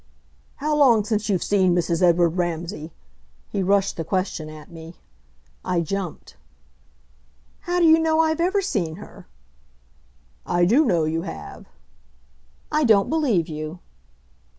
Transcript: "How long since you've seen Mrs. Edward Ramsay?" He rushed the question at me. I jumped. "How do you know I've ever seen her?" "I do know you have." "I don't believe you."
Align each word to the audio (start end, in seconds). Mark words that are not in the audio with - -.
"How 0.55 0.75
long 0.75 1.03
since 1.03 1.29
you've 1.29 1.43
seen 1.43 1.75
Mrs. 1.75 2.01
Edward 2.01 2.29
Ramsay?" 2.31 2.91
He 3.51 3.61
rushed 3.61 3.97
the 3.97 4.03
question 4.03 4.49
at 4.49 4.71
me. 4.71 4.95
I 5.63 5.81
jumped. 5.81 6.37
"How 7.59 7.77
do 7.79 7.85
you 7.85 7.99
know 7.99 8.19
I've 8.19 8.41
ever 8.41 8.63
seen 8.63 8.95
her?" 8.95 9.27
"I 10.43 10.65
do 10.65 10.85
know 10.85 11.03
you 11.03 11.21
have." 11.21 11.67
"I 12.71 12.83
don't 12.83 13.09
believe 13.11 13.47
you." 13.47 13.77